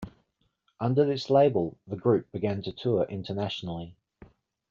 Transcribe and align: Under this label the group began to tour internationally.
Under 0.79 1.05
this 1.05 1.29
label 1.29 1.77
the 1.85 1.95
group 1.95 2.31
began 2.31 2.63
to 2.63 2.71
tour 2.71 3.03
internationally. 3.03 3.93